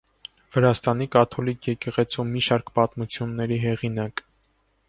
[0.53, 4.29] Վրաստանի կաթոլիկ եկեղեցու մի շարք պատմությունների հեղինակ։